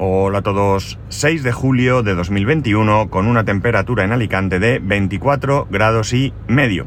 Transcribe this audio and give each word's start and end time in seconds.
Hola 0.00 0.38
a 0.38 0.42
todos, 0.42 0.96
6 1.08 1.42
de 1.42 1.50
julio 1.50 2.04
de 2.04 2.14
2021 2.14 3.10
con 3.10 3.26
una 3.26 3.44
temperatura 3.44 4.04
en 4.04 4.12
Alicante 4.12 4.60
de 4.60 4.78
24 4.78 5.66
grados 5.68 6.12
y 6.12 6.32
medio. 6.46 6.86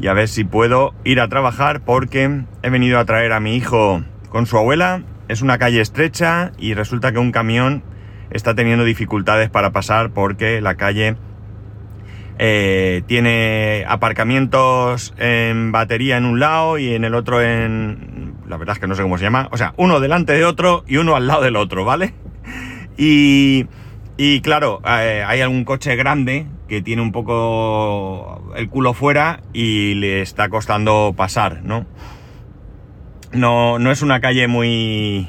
Y 0.00 0.08
a 0.08 0.14
ver 0.14 0.26
si 0.26 0.42
puedo 0.42 0.94
ir 1.04 1.20
a 1.20 1.28
trabajar 1.28 1.82
porque 1.82 2.42
he 2.64 2.70
venido 2.70 2.98
a 2.98 3.04
traer 3.04 3.32
a 3.32 3.38
mi 3.38 3.54
hijo 3.54 4.02
con 4.30 4.46
su 4.46 4.58
abuela. 4.58 5.04
Es 5.28 5.42
una 5.42 5.58
calle 5.58 5.80
estrecha 5.80 6.50
y 6.58 6.74
resulta 6.74 7.12
que 7.12 7.20
un 7.20 7.30
camión 7.30 7.84
está 8.32 8.56
teniendo 8.56 8.84
dificultades 8.84 9.48
para 9.48 9.70
pasar 9.70 10.10
porque 10.10 10.60
la 10.60 10.74
calle 10.74 11.14
eh, 12.40 13.02
tiene 13.06 13.84
aparcamientos 13.86 15.14
en 15.18 15.70
batería 15.70 16.16
en 16.16 16.24
un 16.24 16.40
lado 16.40 16.78
y 16.78 16.94
en 16.94 17.04
el 17.04 17.14
otro 17.14 17.40
en... 17.40 18.34
La 18.48 18.56
verdad 18.56 18.74
es 18.74 18.80
que 18.80 18.88
no 18.88 18.96
sé 18.96 19.02
cómo 19.02 19.18
se 19.18 19.24
llama. 19.24 19.48
O 19.52 19.56
sea, 19.56 19.72
uno 19.76 20.00
delante 20.00 20.32
de 20.32 20.44
otro 20.44 20.82
y 20.88 20.96
uno 20.96 21.14
al 21.14 21.28
lado 21.28 21.42
del 21.42 21.54
otro, 21.54 21.84
¿vale? 21.84 22.12
Y, 22.96 23.66
y 24.16 24.40
claro, 24.40 24.80
eh, 24.86 25.24
hay 25.26 25.40
algún 25.40 25.64
coche 25.64 25.96
grande 25.96 26.46
que 26.68 26.82
tiene 26.82 27.02
un 27.02 27.12
poco 27.12 28.52
el 28.56 28.68
culo 28.68 28.94
fuera 28.94 29.40
y 29.52 29.94
le 29.94 30.22
está 30.22 30.48
costando 30.48 31.14
pasar, 31.16 31.62
¿no? 31.62 31.86
No, 33.32 33.78
no 33.78 33.90
es 33.90 34.02
una 34.02 34.20
calle 34.20 34.46
muy, 34.46 35.28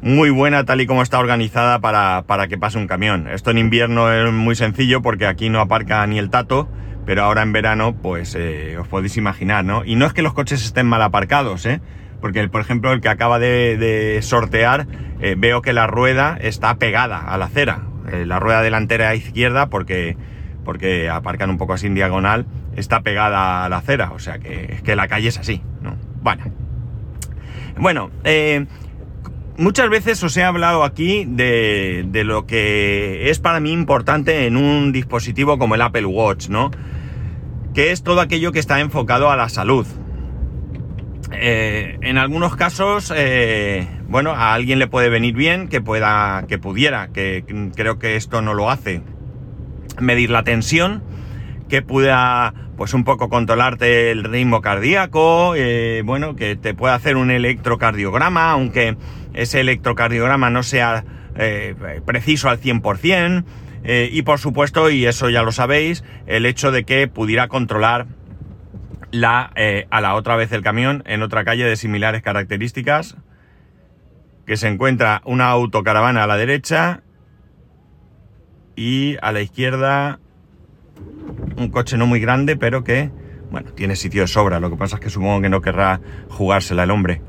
muy 0.00 0.30
buena 0.30 0.64
tal 0.64 0.80
y 0.80 0.86
como 0.86 1.02
está 1.02 1.18
organizada 1.18 1.80
para, 1.80 2.24
para, 2.26 2.48
que 2.48 2.56
pase 2.56 2.78
un 2.78 2.86
camión. 2.86 3.28
Esto 3.28 3.50
en 3.50 3.58
invierno 3.58 4.10
es 4.10 4.32
muy 4.32 4.54
sencillo 4.54 5.02
porque 5.02 5.26
aquí 5.26 5.50
no 5.50 5.60
aparca 5.60 6.06
ni 6.06 6.18
el 6.18 6.30
tato, 6.30 6.68
pero 7.04 7.24
ahora 7.24 7.42
en 7.42 7.52
verano 7.52 7.94
pues 7.94 8.34
eh, 8.34 8.78
os 8.78 8.88
podéis 8.88 9.16
imaginar, 9.16 9.64
¿no? 9.64 9.84
Y 9.84 9.96
no 9.96 10.06
es 10.06 10.12
que 10.12 10.22
los 10.22 10.32
coches 10.32 10.64
estén 10.64 10.86
mal 10.86 11.02
aparcados, 11.02 11.66
¿eh? 11.66 11.80
Porque, 12.20 12.48
por 12.48 12.60
ejemplo, 12.60 12.92
el 12.92 13.00
que 13.00 13.08
acaba 13.08 13.38
de, 13.38 14.18
sortear, 14.22 14.86
eh, 15.20 15.34
veo 15.36 15.62
que 15.62 15.72
la 15.72 15.86
rueda 15.86 16.38
está 16.40 16.76
pegada 16.76 17.18
a 17.20 17.38
la 17.38 17.46
acera. 17.46 17.82
Eh, 18.10 18.24
la 18.26 18.38
rueda 18.38 18.62
delantera 18.62 19.14
izquierda, 19.14 19.68
porque, 19.68 20.16
porque 20.64 21.08
aparcan 21.08 21.50
un 21.50 21.58
poco 21.58 21.74
así 21.74 21.86
en 21.86 21.94
diagonal, 21.94 22.46
está 22.76 23.00
pegada 23.02 23.64
a 23.64 23.68
la 23.68 23.78
acera. 23.78 24.12
O 24.12 24.18
sea 24.18 24.38
que, 24.38 24.72
es 24.72 24.82
que 24.82 24.96
la 24.96 25.08
calle 25.08 25.28
es 25.28 25.38
así, 25.38 25.62
¿no? 25.82 25.96
Bueno. 26.22 26.44
Bueno, 27.78 28.10
eh, 28.24 28.66
muchas 29.58 29.90
veces 29.90 30.22
os 30.22 30.34
he 30.36 30.42
hablado 30.42 30.82
aquí 30.82 31.26
de, 31.26 32.06
de, 32.08 32.24
lo 32.24 32.46
que 32.46 33.28
es 33.28 33.38
para 33.38 33.60
mí 33.60 33.70
importante 33.70 34.46
en 34.46 34.56
un 34.56 34.92
dispositivo 34.92 35.58
como 35.58 35.74
el 35.74 35.82
Apple 35.82 36.06
Watch, 36.06 36.48
¿no? 36.48 36.70
Que 37.74 37.92
es 37.92 38.02
todo 38.02 38.22
aquello 38.22 38.52
que 38.52 38.58
está 38.60 38.80
enfocado 38.80 39.30
a 39.30 39.36
la 39.36 39.50
salud. 39.50 39.86
Eh, 41.32 41.98
en 42.02 42.18
algunos 42.18 42.56
casos, 42.56 43.12
eh, 43.14 43.86
bueno, 44.08 44.30
a 44.30 44.54
alguien 44.54 44.78
le 44.78 44.86
puede 44.86 45.08
venir 45.08 45.34
bien 45.34 45.68
que 45.68 45.80
pueda, 45.80 46.44
que 46.48 46.58
pudiera, 46.58 47.08
que 47.08 47.44
creo 47.74 47.98
que 47.98 48.16
esto 48.16 48.42
no 48.42 48.54
lo 48.54 48.70
hace, 48.70 49.02
medir 50.00 50.30
la 50.30 50.44
tensión, 50.44 51.02
que 51.68 51.82
pueda, 51.82 52.54
pues 52.76 52.94
un 52.94 53.04
poco 53.04 53.28
controlarte 53.28 54.12
el 54.12 54.24
ritmo 54.24 54.60
cardíaco, 54.60 55.54
eh, 55.56 56.02
bueno, 56.04 56.36
que 56.36 56.54
te 56.54 56.74
pueda 56.74 56.94
hacer 56.94 57.16
un 57.16 57.30
electrocardiograma, 57.30 58.50
aunque 58.50 58.96
ese 59.34 59.60
electrocardiograma 59.60 60.50
no 60.50 60.62
sea 60.62 61.04
preciso 62.06 62.48
al 62.48 62.58
100%, 62.58 63.44
eh, 63.88 64.10
y 64.10 64.22
por 64.22 64.40
supuesto, 64.40 64.90
y 64.90 65.06
eso 65.06 65.30
ya 65.30 65.44
lo 65.44 65.52
sabéis, 65.52 66.02
el 66.26 66.44
hecho 66.44 66.72
de 66.72 66.82
que 66.82 67.06
pudiera 67.06 67.46
controlar 67.46 68.06
la, 69.10 69.50
eh, 69.56 69.86
a 69.90 70.00
la 70.00 70.14
otra 70.14 70.36
vez 70.36 70.52
el 70.52 70.62
camión 70.62 71.02
en 71.06 71.22
otra 71.22 71.44
calle 71.44 71.64
de 71.64 71.76
similares 71.76 72.22
características, 72.22 73.16
que 74.46 74.56
se 74.56 74.68
encuentra 74.68 75.22
una 75.24 75.48
autocaravana 75.48 76.24
a 76.24 76.26
la 76.26 76.36
derecha 76.36 77.02
y 78.76 79.16
a 79.22 79.32
la 79.32 79.40
izquierda 79.40 80.20
un 81.56 81.70
coche 81.70 81.96
no 81.96 82.06
muy 82.06 82.20
grande, 82.20 82.56
pero 82.56 82.84
que, 82.84 83.10
bueno, 83.50 83.72
tiene 83.72 83.96
sitio 83.96 84.22
de 84.22 84.28
sobra. 84.28 84.60
Lo 84.60 84.70
que 84.70 84.76
pasa 84.76 84.96
es 84.96 85.00
que 85.00 85.10
supongo 85.10 85.40
que 85.40 85.48
no 85.48 85.60
querrá 85.60 86.00
jugársela 86.28 86.84
el 86.84 86.90
hombre. 86.90 87.22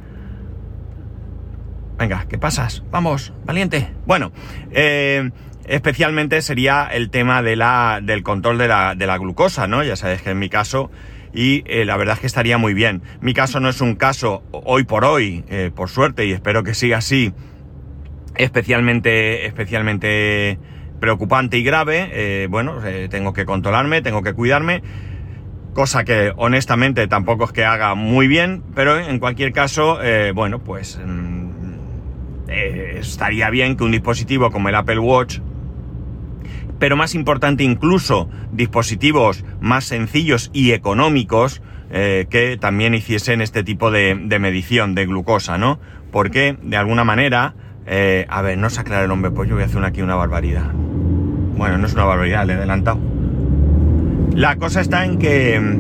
Venga, 1.98 2.28
¿qué 2.30 2.38
pasas? 2.38 2.84
Vamos, 2.92 3.34
valiente. 3.46 3.90
Bueno, 4.06 4.32
eh, 4.72 5.32
especialmente 5.66 6.42
sería 6.42 6.88
el 6.92 7.10
tema 7.10 7.42
de 7.42 7.56
la, 7.56 8.00
del 8.04 8.22
control 8.22 8.58
de 8.58 8.68
la, 8.68 8.94
de 8.94 9.08
la 9.08 9.18
glucosa, 9.18 9.68
¿no? 9.68 9.84
Ya 9.84 9.96
sabéis 9.96 10.22
que 10.22 10.32
en 10.32 10.40
mi 10.40 10.50
caso 10.50 10.92
y 11.38 11.64
eh, 11.68 11.86
la 11.86 11.98
verdad 11.98 12.16
es 12.16 12.22
que 12.22 12.26
estaría 12.26 12.58
muy 12.58 12.74
bien. 12.74 13.04
Mi 13.22 13.36
caso 13.36 13.60
no 13.60 13.70
es 13.70 13.80
un 13.80 13.94
caso 13.94 14.42
hoy 14.52 14.86
por 14.86 15.06
hoy, 15.06 15.46
eh, 15.50 15.70
por 15.74 15.88
suerte, 15.88 16.26
y 16.26 16.32
espero 16.32 16.64
que 16.64 16.74
siga 16.74 16.98
así, 16.98 17.32
especialmente, 18.36 19.46
especialmente 19.46 20.58
preocupante 21.00 21.60
y 21.60 21.64
grave. 21.64 22.10
Eh, 22.12 22.48
bueno, 22.50 22.80
tengo 23.12 23.34
que 23.34 23.46
controlarme, 23.46 24.02
tengo 24.02 24.24
que 24.24 24.34
cuidarme, 24.34 24.82
cosa 25.76 26.04
que 26.04 26.34
honestamente 26.38 27.08
tampoco 27.08 27.44
es 27.44 27.52
que 27.52 27.66
haga 27.66 27.94
muy 27.94 28.28
bien, 28.28 28.64
pero 28.74 28.98
en 28.98 29.20
cualquier 29.20 29.54
caso, 29.54 30.00
bueno, 30.34 30.64
pues 30.64 31.00
mm, 31.06 32.48
estaría 32.48 33.52
bien 33.52 33.78
que 33.78 33.84
un 33.84 33.92
dispositivo 33.92 34.50
como 34.50 34.70
el 34.70 34.76
Apple 34.76 34.98
Watch 34.98 35.40
pero 36.80 36.96
más 36.96 37.16
importante 37.16 37.64
incluso 37.64 38.30
dispositivos 38.52 39.44
más 39.60 39.86
sencillos 39.86 40.50
y 40.54 40.72
económicos 40.72 41.62
eh, 41.90 42.28
que 42.30 42.58
también 42.58 42.94
hiciesen 42.94 43.42
este 43.42 43.64
tipo 43.64 43.92
de, 43.92 44.20
de, 44.22 44.40
medición 44.40 44.94
de 44.94 45.06
glucosa, 45.06 45.58
¿no? 45.58 45.80
Porque 46.12 46.58
de 46.62 46.76
alguna 46.76 47.06
manera, 47.06 47.54
eh, 47.86 48.26
a 48.30 48.42
ver, 48.42 48.58
no 48.58 48.70
se 48.70 48.82
aclara 48.82 49.04
el 49.04 49.08
nombre, 49.08 49.32
pues 49.32 49.48
yo 49.48 49.56
voy 49.56 49.64
a 49.64 49.68
hacer 49.68 49.84
aquí 49.86 50.02
una 50.02 50.16
barbaridad. 50.16 50.72
Bueno, 50.74 51.78
no 51.78 51.88
es 51.88 51.94
una 51.94 52.04
barbaridad, 52.04 52.46
le 52.46 52.54
he 52.54 52.56
adelantado. 52.58 53.00
La 54.34 54.58
cosa 54.58 54.82
está 54.82 55.06
en 55.06 55.18
que 55.18 55.80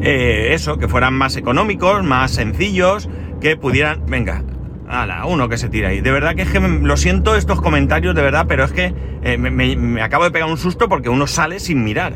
eh, 0.00 0.54
eso, 0.54 0.78
que 0.78 0.86
fueran 0.86 1.14
más 1.14 1.36
económicos, 1.36 2.04
más 2.04 2.30
sencillos, 2.30 3.08
que 3.40 3.56
pudieran, 3.56 4.06
venga, 4.06 4.44
Ala, 4.88 5.26
uno 5.26 5.48
que 5.48 5.58
se 5.58 5.68
tira 5.68 5.88
ahí. 5.88 6.00
De 6.00 6.10
verdad 6.10 6.34
que 6.34 6.42
es 6.42 6.50
que 6.50 6.60
lo 6.60 6.96
siento 6.96 7.36
estos 7.36 7.60
comentarios, 7.60 8.14
de 8.14 8.22
verdad, 8.22 8.46
pero 8.48 8.64
es 8.64 8.72
que 8.72 8.94
eh, 9.22 9.36
me, 9.36 10.02
acabo 10.02 10.24
de 10.24 10.30
pegar 10.30 10.48
un 10.48 10.58
susto 10.58 10.88
porque 10.88 11.08
uno 11.08 11.26
sale 11.26 11.60
sin 11.60 11.82
mirar. 11.82 12.14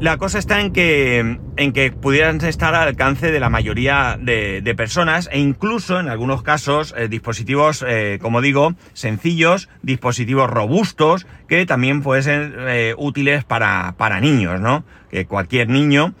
La 0.00 0.16
cosa 0.16 0.38
está 0.38 0.62
en 0.62 0.72
que, 0.72 1.38
en 1.58 1.72
que 1.74 1.92
pudieran 1.92 2.42
estar 2.42 2.74
al 2.74 2.88
alcance 2.88 3.30
de 3.30 3.38
la 3.38 3.50
mayoría 3.50 4.18
de, 4.18 4.74
personas 4.74 5.28
e 5.30 5.38
incluso 5.38 6.00
en 6.00 6.08
algunos 6.08 6.42
casos 6.42 6.94
eh, 6.96 7.08
dispositivos, 7.08 7.84
eh, 7.86 8.18
como 8.22 8.40
digo, 8.40 8.72
sencillos, 8.94 9.68
dispositivos 9.82 10.48
robustos 10.48 11.26
que 11.48 11.66
también 11.66 12.00
pueden 12.00 12.22
ser 12.22 12.94
útiles 12.96 13.44
para, 13.44 13.94
para 13.98 14.20
niños, 14.20 14.58
¿no? 14.58 14.84
Que 15.10 15.26
cualquier 15.26 15.68
niño 15.68 16.14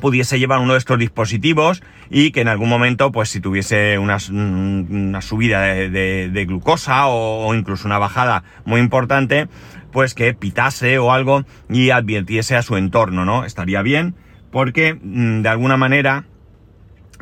pudiese 0.00 0.38
llevar 0.38 0.60
uno 0.60 0.74
de 0.74 0.78
estos 0.78 0.98
dispositivos 0.98 1.82
y 2.10 2.30
que 2.30 2.42
en 2.42 2.48
algún 2.48 2.68
momento, 2.68 3.10
pues 3.10 3.28
si 3.28 3.40
tuviese 3.40 3.98
una, 3.98 4.18
una 4.30 5.20
subida 5.20 5.62
de, 5.62 6.44
glucosa 6.46 7.08
o, 7.08 7.54
incluso 7.54 7.88
una 7.88 7.98
bajada 7.98 8.44
muy 8.64 8.80
importante, 8.80 9.48
pues 9.92 10.14
que 10.14 10.32
pitase 10.34 10.98
o 10.98 11.12
algo 11.12 11.44
y 11.68 11.90
advirtiese 11.90 12.56
a 12.56 12.62
su 12.62 12.76
entorno, 12.76 13.24
¿no? 13.24 13.44
Estaría 13.44 13.82
bien 13.82 14.14
porque 14.50 14.98
de 15.02 15.48
alguna 15.48 15.76
manera 15.76 16.24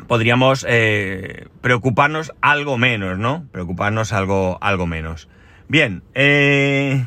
podríamos 0.07 0.65
eh, 0.67 1.47
preocuparnos 1.61 2.33
algo 2.41 2.77
menos, 2.77 3.17
¿no? 3.17 3.45
Preocuparnos 3.51 4.13
algo, 4.13 4.57
algo 4.61 4.87
menos. 4.87 5.29
Bien, 5.67 6.03
eh, 6.15 7.05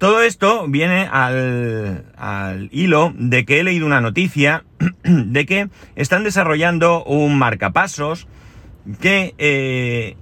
todo 0.00 0.22
esto 0.22 0.66
viene 0.66 1.06
al, 1.12 2.06
al, 2.16 2.70
hilo 2.72 3.12
de 3.18 3.44
que 3.44 3.60
he 3.60 3.62
leído 3.62 3.84
una 3.84 4.00
noticia 4.00 4.64
de 5.04 5.44
que 5.44 5.68
están 5.94 6.24
desarrollando 6.24 7.04
un 7.04 7.36
marcapasos 7.36 8.26
que 8.98 9.34
eh, 9.36 10.16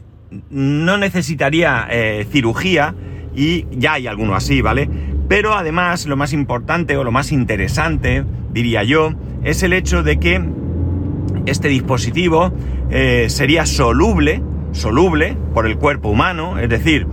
no 0.51 0.99
necesitaría 0.99 1.87
eh, 1.93 2.27
cirugía 2.29 2.97
y 3.37 3.67
ya 3.71 3.93
hay 3.93 4.09
alguno 4.09 4.35
así, 4.35 4.63
¿vale? 4.63 4.91
Pero 5.29 5.55
además 5.55 6.07
lo 6.07 6.17
más 6.17 6.33
importante 6.33 6.97
o 6.97 7.05
lo 7.05 7.13
más 7.13 7.31
interesante, 7.31 8.25
diría 8.51 8.83
yo, 8.83 9.15
es 9.45 9.63
el 9.63 9.73
hecho 9.73 10.03
de 10.03 10.19
que 10.19 10.45
este 11.47 11.69
dispositivo 11.69 12.53
eh, 12.91 13.27
sería 13.29 13.65
soluble, 13.65 14.43
soluble 14.73 15.37
por 15.55 15.69
el 15.69 15.77
cuerpo 15.77 16.09
humano, 16.09 16.59
es 16.59 16.69
decir, 16.69 17.07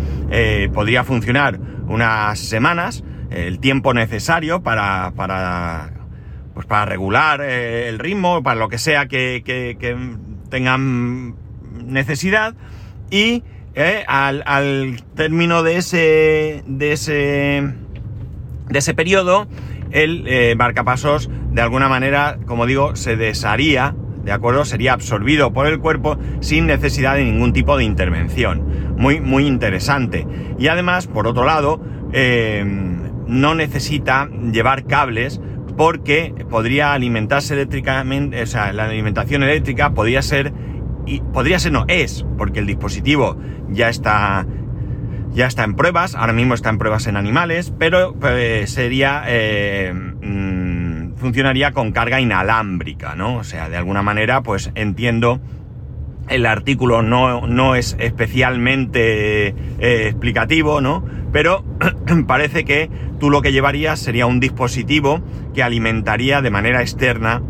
podría 0.73 1.03
funcionar 1.03 1.59
unas 1.95 2.39
semanas, 2.39 3.03
el 3.31 3.59
tiempo 3.59 3.93
necesario 3.93 4.61
para, 4.61 5.13
para, 5.15 5.91
pues 6.53 6.65
para 6.65 6.85
regular 6.85 7.41
eh, 7.41 7.89
el 7.89 7.99
ritmo, 7.99 8.43
para 8.43 8.59
lo 8.59 8.69
que 8.69 8.77
sea 8.77 9.07
que, 9.07 9.41
que, 9.45 9.77
que 9.79 9.97
tengan 10.49 11.35
necesidad. 11.85 12.55
Y 13.09 13.43
eh, 13.75 14.03
al, 14.07 14.43
al, 14.45 15.03
término 15.15 15.63
de 15.63 15.77
ese, 15.77 16.63
de 16.67 16.91
ese, 16.93 17.73
de 18.69 18.79
ese 18.79 18.93
periodo, 18.93 19.47
el 19.91 20.25
eh, 20.27 20.55
marcapasos 20.57 21.29
de 21.51 21.61
alguna 21.61 21.87
manera, 21.87 22.37
como 22.45 22.65
digo, 22.65 22.95
se 22.95 23.15
desharía, 23.15 23.95
¿de 24.25 24.31
acuerdo? 24.31 24.65
Sería 24.65 24.93
absorbido 24.93 25.53
por 25.53 25.67
el 25.67 25.79
cuerpo 25.79 26.17
sin 26.41 26.65
necesidad 26.65 27.15
de 27.15 27.23
ningún 27.23 27.53
tipo 27.53 27.77
de 27.77 27.83
intervención. 27.83 28.95
Muy, 28.97 29.21
muy 29.21 29.45
interesante. 29.45 30.27
Y 30.57 30.67
además, 30.67 31.07
por 31.07 31.27
otro 31.27 31.45
lado, 31.45 31.79
eh, 32.11 32.65
no 33.27 33.55
necesita 33.55 34.27
llevar 34.51 34.85
cables 34.85 35.39
porque 35.77 36.33
podría 36.49 36.93
alimentarse 36.93 37.53
eléctricamente, 37.53 38.41
o 38.41 38.47
sea, 38.47 38.73
la 38.73 38.85
alimentación 38.85 39.43
eléctrica 39.43 39.93
podría 39.93 40.21
ser, 40.21 40.53
y 41.05 41.19
podría 41.19 41.59
ser 41.59 41.73
no, 41.73 41.85
es, 41.87 42.25
porque 42.37 42.59
el 42.59 42.65
dispositivo 42.65 43.37
ya 43.69 43.89
está, 43.89 44.47
ya 45.33 45.47
está 45.47 45.65
en 45.65 45.75
pruebas, 45.75 46.15
ahora 46.15 46.33
mismo 46.33 46.53
está 46.53 46.69
en 46.69 46.77
pruebas 46.77 47.07
en 47.07 47.17
animales, 47.17 47.73
pero 47.77 48.15
pues, 48.15 48.71
sería, 48.71 49.23
mm, 49.93 50.25
funcionaría 51.25 51.71
con 51.71 51.91
carga 51.91 52.21
inalámbrica, 52.21 53.15
¿no? 53.15 53.37
O 53.37 53.43
sea, 53.43 53.67
de 53.67 53.77
alguna 53.77 54.03
manera, 54.03 54.43
pues 54.43 54.69
entiendo 54.75 55.41
el 56.29 56.45
artículo 56.45 57.01
no, 57.01 57.47
no 57.47 57.73
es 57.73 57.95
especialmente 57.97 59.47
eh, 59.47 60.07
explicativo, 60.07 60.81
¿no? 60.81 61.03
Pero 61.31 61.65
parece 62.27 62.63
que 62.63 62.91
tú 63.19 63.31
lo 63.31 63.41
que 63.41 63.51
llevarías 63.51 63.99
sería 63.99 64.27
un 64.27 64.39
dispositivo 64.39 65.23
que 65.55 65.63
alimentaría 65.63 66.43
de 66.43 66.51
manera 66.51 66.81
externa 66.81 67.41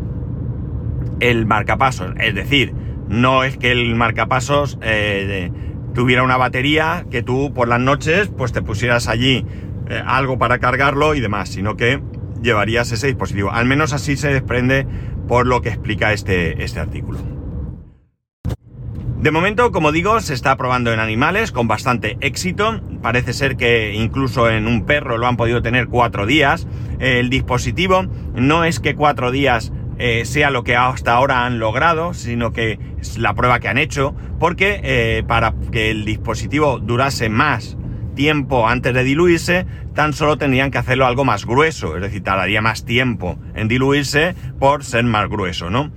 el 1.20 1.44
marcapasos. 1.44 2.14
Es 2.18 2.34
decir, 2.34 2.72
no 3.10 3.44
es 3.44 3.58
que 3.58 3.72
el 3.72 3.94
marcapasos 3.94 4.78
eh, 4.80 5.50
tuviera 5.92 6.22
una 6.22 6.38
batería 6.38 7.04
que 7.10 7.22
tú 7.22 7.52
por 7.52 7.68
las 7.68 7.80
noches 7.80 8.30
pues 8.34 8.52
te 8.52 8.62
pusieras 8.62 9.06
allí 9.06 9.44
eh, 9.90 10.02
algo 10.06 10.38
para 10.38 10.60
cargarlo 10.60 11.14
y 11.14 11.20
demás, 11.20 11.50
sino 11.50 11.76
que 11.76 12.00
llevarías 12.42 12.90
ese 12.92 13.08
dispositivo. 13.08 13.50
Al 13.50 13.66
menos 13.66 13.92
así 13.92 14.16
se 14.16 14.32
desprende 14.32 14.86
por 15.28 15.46
lo 15.46 15.62
que 15.62 15.70
explica 15.70 16.12
este, 16.12 16.62
este 16.62 16.80
artículo. 16.80 17.18
De 19.20 19.30
momento, 19.30 19.72
como 19.72 19.92
digo, 19.92 20.20
se 20.20 20.34
está 20.34 20.56
probando 20.56 20.92
en 20.92 21.00
animales 21.00 21.50
con 21.50 21.66
bastante 21.66 22.16
éxito. 22.20 22.80
Parece 23.02 23.32
ser 23.32 23.56
que 23.56 23.94
incluso 23.94 24.48
en 24.48 24.68
un 24.68 24.84
perro 24.84 25.18
lo 25.18 25.26
han 25.26 25.36
podido 25.36 25.62
tener 25.62 25.88
cuatro 25.88 26.26
días. 26.26 26.68
El 27.00 27.28
dispositivo 27.30 28.06
no 28.34 28.64
es 28.64 28.78
que 28.78 28.94
cuatro 28.94 29.30
días 29.30 29.72
eh, 29.98 30.24
sea 30.26 30.50
lo 30.50 30.62
que 30.62 30.76
hasta 30.76 31.14
ahora 31.14 31.46
han 31.46 31.58
logrado, 31.58 32.12
sino 32.12 32.52
que 32.52 32.78
es 33.00 33.18
la 33.18 33.34
prueba 33.34 33.58
que 33.58 33.68
han 33.68 33.78
hecho, 33.78 34.14
porque 34.38 34.80
eh, 34.84 35.24
para 35.26 35.54
que 35.72 35.90
el 35.90 36.04
dispositivo 36.04 36.78
durase 36.78 37.30
más 37.30 37.78
tiempo 38.16 38.66
antes 38.66 38.92
de 38.92 39.04
diluirse, 39.04 39.66
tan 39.94 40.12
solo 40.12 40.36
tendrían 40.36 40.72
que 40.72 40.78
hacerlo 40.78 41.06
algo 41.06 41.24
más 41.24 41.46
grueso, 41.46 41.94
es 41.94 42.02
decir, 42.02 42.24
tardaría 42.24 42.60
más 42.60 42.84
tiempo 42.84 43.38
en 43.54 43.68
diluirse 43.68 44.34
por 44.58 44.82
ser 44.82 45.04
más 45.04 45.28
grueso, 45.28 45.70
¿no? 45.70 45.92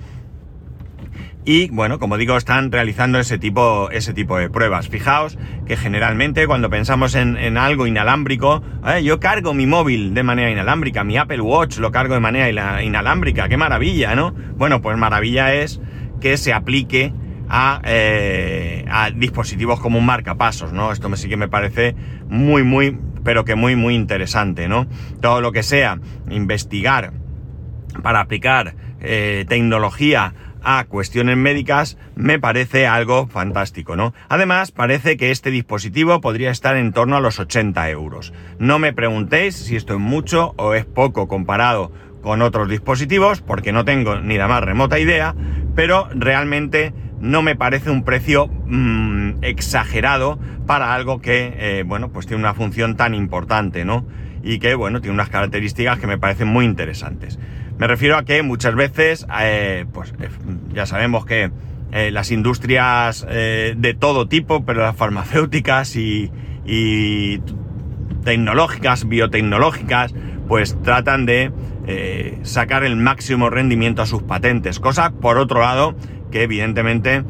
Y 1.46 1.70
bueno, 1.70 1.98
como 1.98 2.18
digo, 2.18 2.38
están 2.38 2.72
realizando 2.72 3.18
ese 3.18 3.40
tipo, 3.40 3.90
ese 3.90 4.14
tipo 4.14 4.38
de 4.38 4.52
pruebas. 4.52 4.88
Fijaos 4.88 5.40
que 5.66 5.78
generalmente 5.78 6.46
cuando 6.46 6.70
pensamos 6.70 7.16
en, 7.16 7.58
algo 7.58 7.88
inalámbrico, 7.88 8.62
eh, 8.86 9.04
yo 9.04 9.20
cargo 9.20 9.56
mi 9.56 9.66
móvil 9.66 10.14
de 10.14 10.22
manera 10.22 10.52
inalámbrica, 10.52 11.04
mi 11.04 11.18
Apple 11.18 11.42
Watch 11.42 11.78
lo 11.78 11.92
cargo 11.92 12.14
de 12.14 12.20
manera 12.20 12.84
inalámbrica, 12.84 13.50
qué 13.50 13.58
maravilla, 13.58 14.14
¿no? 14.14 14.36
Bueno, 14.58 14.82
pues 14.82 14.96
maravilla 14.98 15.56
es 15.56 15.82
que 16.22 16.38
se 16.38 16.54
aplique 16.54 17.14
a, 17.50 17.82
eh, 17.84 18.86
a 18.90 19.12
dispositivos 19.12 19.80
como 19.80 20.00
un 20.00 20.06
marcapasos, 20.06 20.72
¿no? 20.72 20.92
Esto 20.92 21.14
sí 21.16 21.28
que 21.28 21.38
me 21.38 21.48
parece 21.48 21.96
muy, 22.30 22.64
muy, 22.64 22.98
pero 23.24 23.44
que 23.44 23.56
muy, 23.56 23.76
muy 23.76 23.96
interesante, 23.96 24.68
¿no? 24.68 24.88
Todo 25.20 25.42
lo 25.42 25.52
que 25.52 25.64
sea 25.64 26.00
investigar 26.30 27.12
para 28.04 28.22
aplicar 28.22 28.76
eh, 29.02 29.46
tecnología 29.48 30.34
a 30.62 30.84
cuestiones 30.86 31.38
médicas 31.38 31.98
me 32.16 32.38
parece 32.38 32.86
algo 32.86 33.28
fantástico, 33.28 33.96
¿no? 33.96 34.14
Además, 34.28 34.72
parece 34.72 35.18
que 35.18 35.32
este 35.32 35.52
dispositivo 35.52 36.22
podría 36.22 36.52
estar 36.52 36.76
en 36.76 36.92
torno 36.92 37.16
a 37.16 37.22
los 37.22 37.40
80 37.40 37.90
euros. 37.90 38.34
No 38.60 38.78
me 38.78 38.94
preguntéis 38.94 39.56
si 39.56 39.76
esto 39.76 39.94
es 39.94 40.00
mucho 40.00 40.54
o 40.58 40.74
es 40.74 40.86
poco 40.86 41.28
comparado 41.28 41.92
con 42.22 42.42
otros 42.42 42.68
dispositivos, 42.68 43.42
porque 43.42 43.72
no 43.72 43.86
tengo 43.86 44.20
ni 44.20 44.38
la 44.38 44.50
más 44.50 44.62
remota 44.62 45.00
idea, 45.00 45.34
pero 45.76 46.10
realmente 46.14 46.94
no 47.22 47.42
me 47.42 47.56
parece 47.56 47.90
un 47.90 48.04
precio 48.04 48.48
mmm, 48.48 49.44
exagerado 49.44 50.40
para 50.66 50.94
algo 50.94 51.20
que, 51.20 51.54
eh, 51.58 51.84
bueno, 51.86 52.10
pues 52.10 52.28
tiene 52.28 52.42
una 52.42 52.54
función 52.54 52.96
tan 52.96 53.14
importante, 53.14 53.86
¿no? 53.86 54.06
Y 54.44 54.60
que, 54.60 54.76
bueno, 54.76 55.02
tiene 55.02 55.14
unas 55.16 55.30
características 55.30 56.00
que 56.00 56.08
me 56.08 56.18
parecen 56.18 56.48
muy 56.48 56.66
interesantes. 56.66 57.40
Me 57.78 57.88
refiero 57.88 58.18
a 58.18 58.24
que 58.24 58.42
muchas 58.44 58.76
veces, 58.76 59.26
eh, 59.42 59.86
pues 59.92 60.14
eh, 60.20 60.30
ya 60.74 60.86
sabemos 60.86 61.26
que 61.26 61.52
las 61.92 62.30
industrias 62.30 63.26
de 63.26 63.98
todo 64.00 64.28
tipo, 64.28 64.64
pero 64.64 64.82
las 64.82 64.96
farmacéuticas 64.96 65.96
y, 65.96 66.32
tecnológicas, 68.24 69.10
biotecnológicas, 69.10 70.14
pues 70.48 70.80
tratan 70.84 71.26
de 71.26 71.52
sacar 72.44 72.84
el 72.84 72.96
máximo 72.96 73.50
rendimiento 73.50 74.04
a 74.04 74.06
sus 74.06 74.22
patentes. 74.22 74.80
Cosa, 74.80 75.10
por 75.10 75.40
otro 75.40 75.62
lado, 75.62 75.96
que 76.32 76.44
evidentemente 76.44 77.24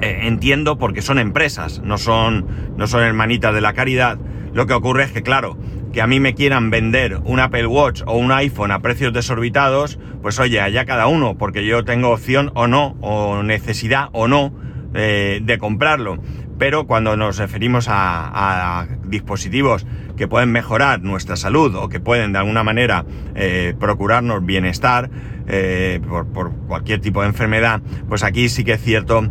entiendo 0.00 0.76
porque 0.76 1.02
son 1.02 1.18
empresas, 1.18 1.80
no 1.82 1.98
son, 1.98 2.46
no 2.76 2.86
son 2.86 3.02
hermanitas 3.02 3.54
de 3.54 3.60
la 3.60 3.72
caridad. 3.72 4.18
Lo 4.52 4.66
que 4.66 4.74
ocurre 4.74 5.04
es 5.04 5.12
que, 5.12 5.22
claro, 5.22 5.56
que 5.94 6.02
a 6.02 6.06
mí 6.08 6.18
me 6.18 6.34
quieran 6.34 6.70
vender 6.70 7.20
un 7.24 7.38
Apple 7.38 7.66
Watch 7.68 8.02
o 8.06 8.16
un 8.16 8.32
iPhone 8.32 8.72
a 8.72 8.80
precios 8.80 9.12
desorbitados, 9.12 9.98
pues 10.22 10.40
oye, 10.40 10.60
allá 10.60 10.84
cada 10.84 11.06
uno, 11.06 11.38
porque 11.38 11.64
yo 11.64 11.84
tengo 11.84 12.10
opción 12.10 12.50
o 12.54 12.66
no, 12.66 12.96
o 13.00 13.44
necesidad 13.44 14.08
o 14.12 14.26
no 14.26 14.52
eh, 14.94 15.40
de 15.42 15.58
comprarlo. 15.58 16.18
Pero 16.58 16.86
cuando 16.86 17.16
nos 17.16 17.38
referimos 17.38 17.86
a, 17.88 18.86
dispositivos 19.06 19.86
que 20.16 20.28
pueden 20.28 20.52
mejorar 20.52 21.02
nuestra 21.02 21.36
salud 21.36 21.74
o 21.74 21.88
que 21.88 22.00
pueden 22.00 22.32
de 22.32 22.38
alguna 22.38 22.62
manera 22.62 23.04
eh, 23.34 23.74
procurarnos 23.78 24.44
bienestar 24.44 25.10
eh, 25.46 26.00
por, 26.08 26.52
cualquier 26.66 27.00
tipo 27.00 27.22
de 27.22 27.28
enfermedad, 27.28 27.82
pues 28.08 28.22
aquí 28.22 28.48
sí 28.48 28.64
que 28.64 28.72
es 28.72 28.82
cierto 28.82 29.22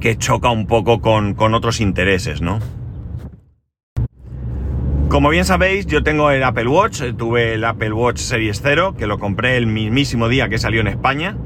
que 0.00 0.16
choca 0.16 0.50
un 0.50 0.66
poco 0.66 1.00
con, 1.00 1.34
con 1.34 1.54
otros 1.54 1.80
intereses, 1.80 2.40
¿no? 2.40 2.58
Como 5.08 5.28
bien 5.28 5.44
sabéis, 5.44 5.86
yo 5.86 6.02
tengo 6.02 6.30
el 6.32 6.42
Apple 6.42 6.66
Watch, 6.66 7.00
eh, 7.00 7.12
tuve 7.12 7.54
el 7.54 7.64
Apple 7.64 7.92
Watch 7.92 8.18
Series 8.18 8.60
0, 8.62 8.96
que 8.98 9.06
lo 9.06 9.18
compré 9.18 9.56
el 9.56 9.66
mismísimo 9.66 10.28
día 10.28 10.48
que 10.48 10.58
salió 10.58 10.80
en 10.80 10.88
España. 10.88 11.36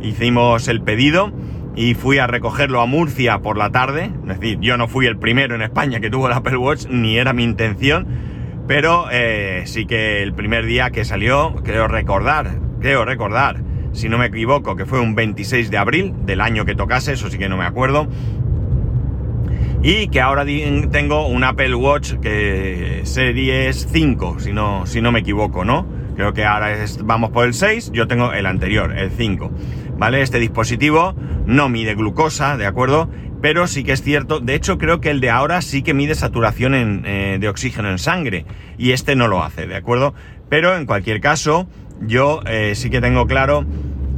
Hicimos 0.00 0.68
el 0.68 0.82
pedido 0.82 1.32
y 1.78 1.94
fui 1.94 2.18
a 2.18 2.26
recogerlo 2.26 2.80
a 2.80 2.86
Murcia 2.86 3.38
por 3.38 3.56
la 3.56 3.70
tarde. 3.70 4.10
Es 4.22 4.40
decir, 4.40 4.58
yo 4.60 4.76
no 4.76 4.88
fui 4.88 5.06
el 5.06 5.16
primero 5.16 5.54
en 5.54 5.62
España 5.62 6.00
que 6.00 6.10
tuvo 6.10 6.26
el 6.26 6.32
Apple 6.32 6.56
Watch, 6.56 6.86
ni 6.90 7.18
era 7.18 7.32
mi 7.32 7.44
intención. 7.44 8.04
Pero 8.66 9.06
eh, 9.12 9.62
sí 9.64 9.86
que 9.86 10.24
el 10.24 10.34
primer 10.34 10.66
día 10.66 10.90
que 10.90 11.04
salió, 11.04 11.54
creo 11.62 11.86
recordar, 11.86 12.58
creo 12.80 13.04
recordar, 13.04 13.62
si 13.92 14.08
no 14.08 14.18
me 14.18 14.26
equivoco, 14.26 14.74
que 14.74 14.86
fue 14.86 14.98
un 14.98 15.14
26 15.14 15.70
de 15.70 15.78
abril 15.78 16.14
del 16.26 16.40
año 16.40 16.64
que 16.64 16.74
tocase, 16.74 17.12
eso 17.12 17.30
sí 17.30 17.38
que 17.38 17.48
no 17.48 17.56
me 17.56 17.64
acuerdo 17.64 18.08
y 19.80 20.08
que 20.08 20.20
ahora 20.20 20.44
tengo 20.90 21.28
un 21.28 21.44
Apple 21.44 21.74
Watch 21.76 22.14
que 22.14 23.02
Series 23.04 23.86
5, 23.92 24.40
si 24.40 24.52
no, 24.52 24.86
si 24.86 25.00
no 25.00 25.12
me 25.12 25.20
equivoco, 25.20 25.64
¿no? 25.64 25.86
Creo 26.16 26.32
que 26.32 26.44
ahora 26.44 26.74
vamos 27.04 27.30
por 27.30 27.46
el 27.46 27.54
6, 27.54 27.92
yo 27.92 28.08
tengo 28.08 28.32
el 28.32 28.46
anterior, 28.46 28.92
el 28.98 29.12
5. 29.12 29.52
¿Vale? 29.98 30.22
Este 30.22 30.38
dispositivo 30.38 31.14
no 31.46 31.68
mide 31.68 31.94
glucosa, 31.94 32.56
¿de 32.56 32.66
acuerdo? 32.66 33.10
Pero 33.40 33.66
sí 33.66 33.84
que 33.84 33.92
es 33.92 34.02
cierto, 34.02 34.40
de 34.40 34.54
hecho 34.54 34.78
creo 34.78 35.00
que 35.00 35.10
el 35.10 35.20
de 35.20 35.30
ahora 35.30 35.62
sí 35.62 35.82
que 35.82 35.94
mide 35.94 36.14
saturación 36.14 37.04
eh, 37.04 37.38
de 37.40 37.48
oxígeno 37.48 37.90
en 37.90 37.98
sangre 37.98 38.46
y 38.78 38.92
este 38.92 39.14
no 39.14 39.28
lo 39.28 39.42
hace, 39.42 39.66
¿de 39.66 39.76
acuerdo? 39.76 40.14
Pero 40.48 40.76
en 40.76 40.86
cualquier 40.86 41.20
caso, 41.20 41.68
yo 42.00 42.40
eh, 42.46 42.72
sí 42.74 42.90
que 42.90 43.00
tengo 43.00 43.26
claro 43.26 43.64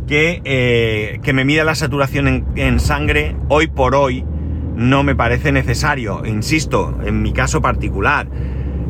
que, 0.06 0.40
eh, 0.44 1.20
que 1.22 1.32
me 1.32 1.44
mida 1.44 1.64
la 1.64 1.74
saturación 1.74 2.28
en, 2.28 2.46
en 2.56 2.80
sangre 2.80 3.36
hoy 3.48 3.66
por 3.66 3.94
hoy 3.94 4.24
no 4.74 5.02
me 5.02 5.14
parece 5.14 5.52
necesario, 5.52 6.24
insisto, 6.24 6.98
en 7.04 7.20
mi 7.20 7.32
caso 7.34 7.60
particular, 7.60 8.28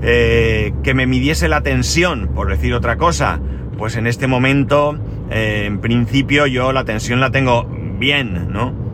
que 0.01 0.95
me 0.95 1.07
midiese 1.07 1.49
la 1.49 1.63
tensión, 1.63 2.31
por 2.33 2.49
decir 2.49 2.73
otra 2.75 2.97
cosa, 2.97 3.41
pues 3.77 3.97
en 3.97 4.07
este 4.07 4.29
momento, 4.29 4.99
eh, 5.31 5.65
en 5.67 5.81
principio 5.81 6.47
yo 6.47 6.73
la 6.73 6.85
tensión 6.85 7.21
la 7.21 7.31
tengo 7.31 7.67
bien, 7.99 8.53
¿no? 8.53 8.90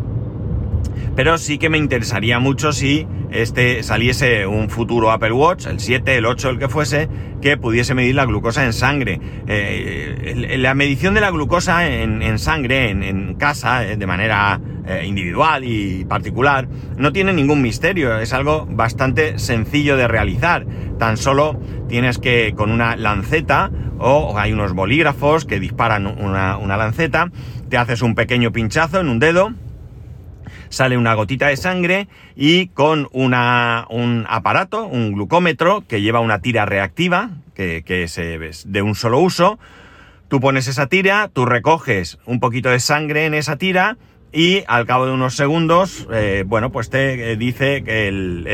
Pero 1.17 1.39
sí 1.39 1.57
que 1.57 1.71
me 1.71 1.79
interesaría 1.79 2.39
mucho 2.39 2.73
si 2.73 3.07
este 3.31 3.83
saliese 3.83 4.47
un 4.47 4.69
futuro 4.69 5.11
Apple 5.11 5.33
Watch, 5.33 5.67
el 5.67 5.81
7, 5.81 6.19
el 6.19 6.27
8, 6.27 6.51
el 6.51 6.59
que 6.59 6.69
fuese, 6.69 7.09
que 7.41 7.57
pudiese 7.57 7.95
medir 7.95 8.15
la 8.15 8.27
glucosa 8.27 8.65
en 8.67 8.75
sangre. 8.75 9.19
Eh, 9.47 10.57
la 10.59 10.75
medición 10.75 11.15
de 11.15 11.23
la 11.23 11.31
glucosa 11.31 11.89
en, 11.89 12.39
sangre, 12.39 12.91
en, 12.91 13.35
casa, 13.37 13.81
de 13.81 14.07
manera 14.07 14.61
eh, 14.87 15.05
individual 15.07 15.65
y 15.65 16.05
particular, 16.05 16.69
no 16.97 17.13
tiene 17.13 17.33
ningún 17.33 17.63
misterio, 17.63 18.19
es 18.19 18.35
algo 18.35 18.67
bastante 18.71 19.39
sencillo 19.39 19.97
de 19.97 20.09
realizar. 20.09 20.67
Tan 20.99 21.17
solo 21.17 21.59
tienes 21.89 22.19
que 22.19 22.53
con 22.55 22.71
una 22.71 22.95
lanceta 22.95 23.71
o 23.99 24.39
hay 24.39 24.53
unos 24.53 24.75
bolígrafos 24.75 25.45
que 25.45 25.61
disparan 25.61 26.07
una, 26.07 26.77
lanceta 26.77 27.31
te 27.69 27.79
haces 27.79 28.03
un 28.03 28.15
pequeño 28.15 28.53
pinchazo 28.53 29.01
en 29.01 29.09
un 29.09 29.19
dedo, 29.19 29.53
sale 30.69 30.97
una 30.97 31.15
gotita 31.15 31.49
de 31.49 31.57
sangre 31.57 32.09
y 32.35 32.69
con 32.69 33.09
una, 33.13 33.87
un 33.91 34.27
aparato, 34.29 34.87
un 34.87 35.13
glucómetro 35.13 35.85
que 35.87 36.03
lleva 36.03 36.21
una 36.21 36.41
tira 36.41 36.67
reactiva, 36.67 37.31
que, 37.55 37.83
que 37.85 38.05
es 38.05 38.17
de 38.67 38.83
un 38.83 38.95
solo 38.95 39.19
uso, 39.19 39.59
tú 40.29 40.41
pones 40.41 40.69
esa 40.69 40.87
tira, 40.87 41.29
tú 41.33 41.45
recoges 41.47 42.19
un 42.27 42.41
poquito 42.41 42.71
de 42.71 42.81
sangre 42.81 43.27
en 43.27 43.35
esa 43.35 43.57
tira 43.57 43.97
y 44.33 44.65
al 44.67 44.87
cabo 44.87 45.07
de 45.07 45.13
unos 45.13 45.35
segundos, 45.35 46.07
eh, 46.13 46.45
bueno, 46.47 46.71
pues 46.71 46.91
te 46.91 47.33
eh, 47.33 47.37
dice 47.37 47.83
el, 47.87 48.47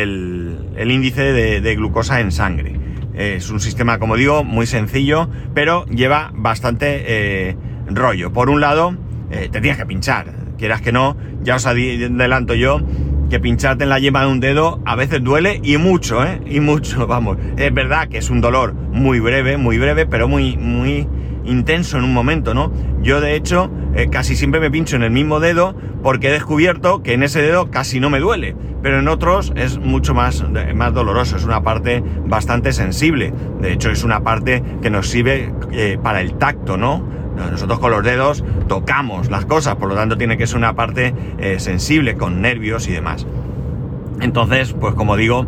el, 0.77 0.91
índice 0.91 1.33
de, 1.33 1.75
glucosa 1.75 2.21
en 2.21 2.31
sangre. 2.31 2.79
Es 3.15 3.51
un 3.51 3.61
sistema, 3.61 3.99
como 3.99 4.17
digo, 4.17 4.45
muy 4.45 4.67
sencillo, 4.67 5.29
pero 5.55 5.85
lleva 5.87 6.31
bastante 6.35 7.03
eh, 7.07 7.57
rollo. 7.87 8.33
Por 8.33 8.49
un 8.49 8.61
lado, 8.61 8.97
te 9.29 9.49
tienes 9.49 9.77
que 9.77 9.87
pinchar, 9.87 10.33
quieras 10.63 10.81
que 10.81 10.93
no, 10.93 11.17
ya 11.43 11.57
os 11.57 11.67
adelanto 11.67 12.55
yo 12.55 12.81
que 13.29 13.41
pincharte 13.41 13.83
en 13.83 13.91
la 13.91 13.99
yema 13.99 14.21
de 14.21 14.29
un 14.29 14.39
dedo 14.39 14.81
a 14.85 14.95
veces 14.95 15.21
duele 15.21 15.59
y 15.65 15.77
mucho, 15.77 16.25
¿eh? 16.25 16.41
Y 16.47 16.61
mucho, 16.61 17.05
vamos. 17.09 17.37
Es 17.57 17.75
verdad 17.75 18.07
que 18.07 18.19
es 18.19 18.31
un 18.31 18.41
dolor 18.41 18.73
muy 18.73 19.19
breve, 19.19 19.57
muy 19.57 19.77
breve, 19.79 20.07
pero 20.07 20.29
muy, 20.29 20.57
muy 20.57 21.09
intenso 21.45 21.99
en 21.99 22.05
un 22.05 22.15
momento, 22.15 22.55
¿no? 22.55 22.73
Yo 23.03 23.21
de 23.21 23.35
hecho 23.35 23.73
eh, 23.97 24.07
casi 24.09 24.37
siempre 24.37 24.61
me 24.61 24.71
pincho 24.71 24.95
en 24.95 25.03
el 25.03 25.11
mismo 25.11 25.41
dedo 25.41 25.75
porque 26.01 26.29
he 26.29 26.31
descubierto 26.31 27.03
que 27.03 27.15
en 27.15 27.25
ese 27.25 27.43
dedo 27.43 27.73
casi 27.73 27.99
no 27.99 28.09
me 28.09 28.21
duele, 28.21 28.55
pero 28.85 29.01
en 29.01 29.09
otros 29.09 29.53
es 29.57 29.79
mucho 29.81 30.15
más, 30.15 30.45
más 30.77 30.95
doloroso, 30.95 31.37
es 31.39 31.45
una 31.45 31.65
parte 31.65 32.05
bastante 32.25 32.73
sensible, 32.73 33.35
de 33.61 33.73
hecho 33.73 33.91
es 33.91 34.05
una 34.05 34.23
parte 34.23 34.63
que 34.81 34.91
nos 34.91 35.09
sirve 35.09 35.53
eh, 35.73 35.99
para 36.01 36.21
el 36.21 36.35
tacto, 36.35 36.77
¿no? 36.77 37.22
Nosotros 37.37 37.79
con 37.79 37.91
los 37.91 38.05
dedos 38.05 38.45
tocamos 38.69 39.31
las 39.31 39.47
cosas, 39.47 39.77
por 39.77 39.89
lo 39.89 39.95
tanto 39.95 40.17
tiene 40.17 40.37
que 40.37 40.47
ser 40.47 40.59
una 40.59 40.75
parte 40.75 41.15
eh, 41.39 41.59
sensible, 41.59 42.17
con 42.17 42.41
nervios 42.41 42.89
y 42.89 42.93
demás. 42.93 43.27
Entonces, 44.21 44.75
pues 44.79 44.95
como 44.95 45.17
digo, 45.17 45.47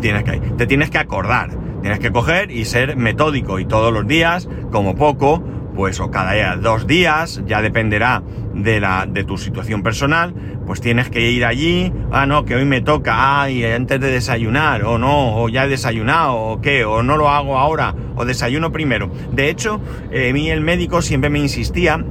tienes 0.00 0.24
que, 0.24 0.38
te 0.38 0.66
tienes 0.66 0.90
que 0.90 0.98
acordar 0.98 1.50
Tienes 1.82 1.98
que 1.98 2.12
coger 2.12 2.52
y 2.52 2.64
ser 2.64 2.96
metódico 2.96 3.58
y 3.58 3.64
todos 3.64 3.92
los 3.92 4.06
días, 4.06 4.48
como 4.70 4.94
poco, 4.94 5.42
pues 5.74 6.00
o 6.00 6.10
cada 6.10 6.32
día, 6.32 6.56
dos 6.56 6.86
días, 6.86 7.42
ya 7.46 7.62
dependerá 7.62 8.22
de, 8.54 8.80
la, 8.80 9.06
de 9.06 9.24
tu 9.24 9.38
situación 9.38 9.82
personal, 9.82 10.34
pues 10.66 10.80
tienes 10.80 11.08
que 11.08 11.30
ir 11.30 11.44
allí, 11.44 11.92
ah, 12.10 12.26
no, 12.26 12.44
que 12.44 12.54
hoy 12.54 12.64
me 12.64 12.80
toca, 12.80 13.42
ay, 13.42 13.64
antes 13.64 14.00
de 14.00 14.10
desayunar, 14.10 14.84
o 14.84 14.98
no, 14.98 15.36
o 15.36 15.48
ya 15.48 15.64
he 15.64 15.68
desayunado, 15.68 16.34
o 16.34 16.60
qué, 16.60 16.84
o 16.84 17.02
no 17.02 17.16
lo 17.16 17.28
hago 17.28 17.58
ahora, 17.58 17.94
o 18.16 18.24
desayuno 18.24 18.72
primero. 18.72 19.10
De 19.32 19.48
hecho, 19.48 19.80
eh, 20.10 20.30
a 20.30 20.32
mí 20.32 20.50
el 20.50 20.60
médico 20.60 21.02
siempre 21.02 21.30
me 21.30 21.38
insistía 21.38 22.04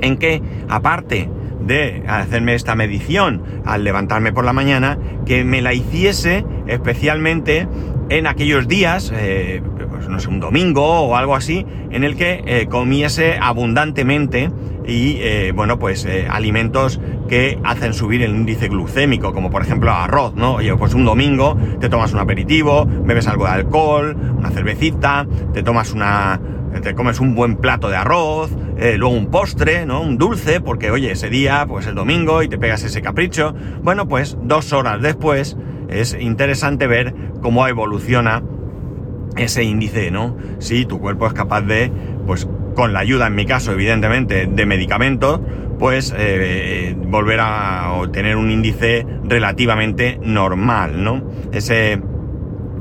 en 0.00 0.16
que, 0.16 0.42
aparte 0.68 1.28
de 1.60 2.04
hacerme 2.08 2.54
esta 2.54 2.74
medición 2.74 3.42
al 3.64 3.84
levantarme 3.84 4.32
por 4.32 4.44
la 4.44 4.52
mañana, 4.52 4.98
que 5.26 5.44
me 5.44 5.60
la 5.60 5.74
hiciese 5.74 6.44
especialmente 6.66 7.68
en 8.08 8.26
aquellos 8.26 8.66
días, 8.66 9.12
eh, 9.14 9.62
pues 10.00 10.08
no 10.08 10.18
sé, 10.18 10.30
un 10.30 10.40
domingo 10.40 11.02
o 11.02 11.14
algo 11.14 11.36
así, 11.36 11.66
en 11.90 12.04
el 12.04 12.16
que 12.16 12.42
eh, 12.46 12.66
comiese 12.70 13.36
abundantemente 13.38 14.50
y, 14.86 15.18
eh, 15.20 15.52
bueno, 15.54 15.78
pues 15.78 16.08
alimentos 16.30 17.02
que 17.28 17.58
hacen 17.64 17.92
subir 17.92 18.22
el 18.22 18.30
índice 18.30 18.68
glucémico, 18.68 19.34
como 19.34 19.50
por 19.50 19.60
ejemplo 19.60 19.92
arroz, 19.92 20.34
¿no? 20.34 20.54
Oye, 20.54 20.74
pues 20.74 20.94
un 20.94 21.04
domingo 21.04 21.54
te 21.80 21.90
tomas 21.90 22.14
un 22.14 22.20
aperitivo, 22.20 22.86
bebes 22.86 23.28
algo 23.28 23.44
de 23.44 23.50
alcohol, 23.50 24.16
una 24.38 24.48
cervecita, 24.50 25.26
te 25.52 25.62
tomas 25.62 25.92
una... 25.92 26.40
te 26.82 26.94
comes 26.94 27.20
un 27.20 27.34
buen 27.34 27.56
plato 27.56 27.90
de 27.90 27.96
arroz, 27.96 28.50
luego 28.96 29.14
un 29.14 29.26
postre, 29.26 29.84
¿no? 29.84 30.00
Un 30.00 30.16
dulce, 30.16 30.62
porque 30.62 30.90
oye, 30.90 31.12
ese 31.12 31.28
día, 31.28 31.66
pues 31.68 31.86
el 31.86 31.94
domingo 31.94 32.42
y 32.42 32.48
te 32.48 32.56
pegas 32.56 32.82
ese 32.82 33.02
capricho. 33.02 33.54
Bueno, 33.82 34.08
pues 34.08 34.38
dos 34.42 34.72
horas 34.72 35.02
después 35.02 35.58
es 35.90 36.16
interesante 36.18 36.86
ver 36.86 37.14
cómo 37.42 37.68
evoluciona 37.68 38.42
ese 39.36 39.64
índice, 39.64 40.10
¿no? 40.10 40.36
Si 40.58 40.86
tu 40.86 41.00
cuerpo 41.00 41.26
es 41.26 41.32
capaz 41.32 41.62
de, 41.62 41.90
pues 42.26 42.48
con 42.74 42.92
la 42.92 43.00
ayuda, 43.00 43.26
en 43.26 43.34
mi 43.34 43.46
caso, 43.46 43.72
evidentemente, 43.72 44.46
de 44.46 44.66
medicamentos, 44.66 45.40
pues 45.78 46.14
eh, 46.16 46.94
volver 46.96 47.40
a 47.40 47.92
obtener 47.92 48.36
un 48.36 48.50
índice 48.50 49.06
relativamente 49.24 50.18
normal, 50.22 51.02
¿no? 51.02 51.22
Ese, 51.52 52.00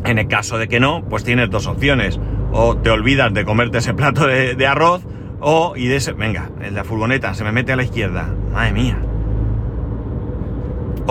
en 0.05 0.19
el 0.19 0.27
caso 0.27 0.57
de 0.57 0.67
que 0.67 0.79
no, 0.79 1.05
pues 1.09 1.23
tienes 1.23 1.49
dos 1.49 1.67
opciones. 1.67 2.19
O 2.51 2.77
te 2.77 2.89
olvidas 2.89 3.33
de 3.33 3.45
comerte 3.45 3.77
ese 3.77 3.93
plato 3.93 4.27
de, 4.27 4.67
arroz, 4.67 5.01
o 5.39 5.73
y 5.75 5.87
de 5.87 5.97
ese, 5.97 6.13
venga, 6.13 6.49
de 6.59 6.71
la 6.71 6.83
furgoneta 6.83 7.33
se 7.33 7.43
me 7.43 7.51
mete 7.51 7.71
a 7.71 7.75
la 7.75 7.83
izquierda. 7.83 8.27
Madre 8.51 8.73
mía. 8.73 9.08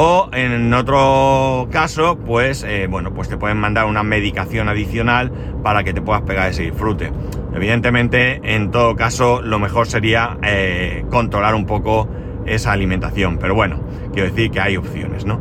O 0.00 0.28
en 0.32 0.72
otro 0.74 1.66
caso, 1.72 2.20
pues 2.24 2.62
eh, 2.62 2.86
bueno, 2.88 3.12
pues 3.12 3.28
te 3.28 3.36
pueden 3.36 3.56
mandar 3.56 3.86
una 3.86 4.04
medicación 4.04 4.68
adicional 4.68 5.32
para 5.64 5.82
que 5.82 5.92
te 5.92 6.00
puedas 6.00 6.22
pegar 6.22 6.48
ese 6.48 6.62
disfrute. 6.62 7.10
Evidentemente, 7.52 8.40
en 8.44 8.70
todo 8.70 8.94
caso, 8.94 9.42
lo 9.42 9.58
mejor 9.58 9.88
sería 9.88 10.38
eh, 10.44 11.04
controlar 11.10 11.56
un 11.56 11.66
poco 11.66 12.08
esa 12.46 12.70
alimentación. 12.70 13.38
Pero 13.38 13.56
bueno, 13.56 13.82
quiero 14.12 14.28
decir 14.28 14.52
que 14.52 14.60
hay 14.60 14.76
opciones, 14.76 15.24
¿no? 15.24 15.40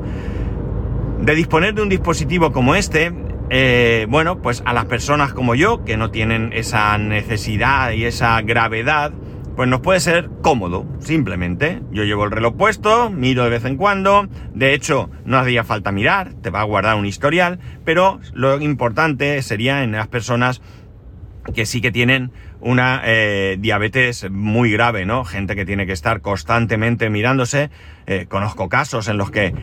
De 1.21 1.35
disponer 1.35 1.75
de 1.75 1.83
un 1.83 1.89
dispositivo 1.89 2.51
como 2.51 2.73
este, 2.73 3.13
eh, 3.51 4.07
bueno, 4.09 4.41
pues 4.41 4.63
a 4.65 4.73
las 4.73 4.85
personas 4.85 5.33
como 5.33 5.53
yo, 5.53 5.85
que 5.85 5.97
no 5.97 6.09
tienen 6.09 6.51
esa 6.51 6.97
necesidad 6.97 7.91
y 7.91 8.05
esa 8.05 8.41
gravedad, 8.41 9.11
pues 9.57 9.67
nos 9.67 9.81
puede 9.81 9.99
ser 9.99 10.29
cómodo, 10.43 10.85
simplemente. 10.99 11.81
Yo 11.91 12.03
llevo 12.03 12.25
el 12.25 12.31
reloj 12.31 12.55
puesto, 12.55 13.09
miro 13.09 13.43
de 13.43 13.49
vez 13.49 13.65
en 13.65 13.75
cuando, 13.75 14.29
de 14.53 14.75
hecho 14.75 15.09
no 15.25 15.39
haría 15.39 15.63
falta 15.63 15.91
mirar, 15.91 16.35
te 16.43 16.51
va 16.51 16.61
a 16.61 16.63
guardar 16.63 16.95
un 16.95 17.07
historial, 17.07 17.57
pero 17.83 18.19
lo 18.33 18.61
importante 18.61 19.41
sería 19.41 19.83
en 19.83 19.93
las 19.93 20.09
personas 20.09 20.61
que 21.55 21.65
sí 21.65 21.81
que 21.81 21.91
tienen 21.91 22.31
una 22.59 23.01
eh, 23.03 23.57
diabetes 23.59 24.29
muy 24.29 24.71
grave, 24.71 25.07
¿no? 25.07 25.25
Gente 25.25 25.55
que 25.55 25.65
tiene 25.65 25.87
que 25.87 25.93
estar 25.93 26.21
constantemente 26.21 27.09
mirándose. 27.09 27.71
Eh, 28.09 28.25
conozco 28.29 28.69
casos 28.69 29.09
en 29.09 29.17
los 29.17 29.31
que, 29.31 29.53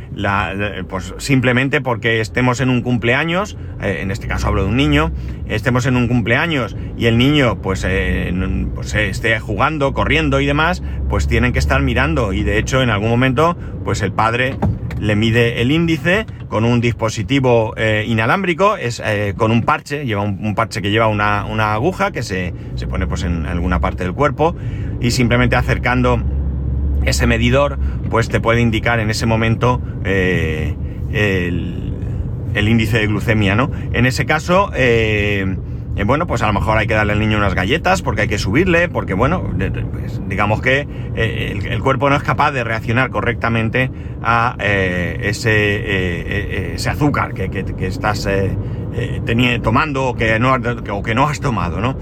pues 0.89 1.15
simplemente 1.17 1.81
porque 1.81 2.21
estemos 2.21 2.61
en 2.61 2.69
un 2.69 2.83
cumpleaños, 2.83 3.57
eh, 3.81 4.01
en 4.03 4.11
este 4.11 4.29
caso 4.29 4.49
hablo 4.49 4.65
de 4.65 4.69
un 4.69 4.77
niño, 4.77 5.13
estemos 5.49 5.87
en 5.87 5.97
un 5.97 6.09
cumpleaños 6.09 6.77
y 6.99 7.07
el 7.07 7.17
niño 7.17 7.63
pues, 7.63 7.87
pues 8.75 8.95
esté 8.95 9.41
jugando, 9.41 9.95
corriendo 9.95 10.41
y 10.41 10.47
demás, 10.47 10.83
pues 11.09 11.27
tienen 11.27 11.55
que 11.55 11.59
estar 11.59 11.81
mirando. 11.81 12.35
Y 12.35 12.43
de 12.43 12.59
hecho 12.59 12.83
en 12.83 12.91
algún 12.91 13.09
momento 13.09 13.57
pues 13.83 14.03
el 14.03 14.13
padre 14.13 14.57
le 14.99 15.17
mide 15.17 15.61
el 15.61 15.71
índice 15.71 16.27
con 16.49 16.65
un 16.65 16.81
dispositivo 16.81 17.75
eh, 17.77 18.05
inalámbrico, 18.07 18.77
es 18.77 19.03
eh, 19.05 19.35
con 19.37 19.51
un 19.51 19.63
parche, 19.63 20.07
lleva 20.07 20.23
un, 20.23 20.55
parche 20.55 20.83
que 20.83 20.91
lleva 20.91 21.09
una, 21.09 21.75
aguja 21.75 22.13
que 22.13 22.23
se, 22.23 22.55
pone 22.89 23.07
pues 23.07 23.25
en 23.25 23.47
alguna 23.47 23.81
parte 23.81 24.05
del 24.05 24.15
cuerpo 24.15 24.55
y 25.01 25.11
simplemente 25.11 25.57
acercando 25.57 26.23
ese 27.07 27.27
medidor 27.27 27.79
pues 28.11 28.29
te 28.29 28.41
puede 28.41 28.61
indicar 28.61 29.01
en 29.01 29.11
ese 29.11 29.27
momento 29.27 29.81
eh, 30.05 30.75
el, 31.13 32.69
índice 32.69 32.99
de 32.99 33.07
glucemia, 33.07 33.55
¿no? 33.55 33.71
En 33.93 34.07
ese 34.07 34.27
caso 34.27 34.71
eh, 35.97 36.05
bueno, 36.07 36.27
pues 36.27 36.43
a 36.43 36.49
lo 36.49 36.53
mejor 36.53 36.77
hay 36.77 36.87
que 36.87 36.95
darle 36.95 37.13
al 37.13 37.21
niño 37.21 37.39
unas 37.39 37.55
galletas 37.55 38.03
porque 38.03 38.23
hay 38.23 38.29
que 38.29 38.39
subirle, 38.39 38.89
porque 38.89 39.15
bueno, 39.15 39.45
pues 39.93 40.21
digamos 40.29 40.61
que 40.61 40.89
eh, 41.15 41.61
el, 41.71 41.81
cuerpo 41.83 42.11
no 42.11 42.17
es 42.17 42.23
capaz 42.25 42.51
de 42.51 42.65
reaccionar 42.65 43.11
correctamente 43.11 43.91
a 44.23 44.57
eh, 44.59 45.21
ese, 45.23 46.75
ese, 46.75 46.91
azúcar 46.91 47.33
que, 47.33 47.65
estás 47.87 48.29
tomando 49.63 50.07
o 50.07 50.15
que, 50.17 50.39
no, 50.41 50.57
o 50.91 51.03
que 51.03 51.15
no 51.15 51.29
has 51.29 51.41
tomado, 51.41 51.81
¿no? 51.81 51.97